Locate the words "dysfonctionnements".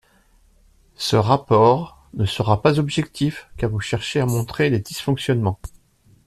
4.79-5.59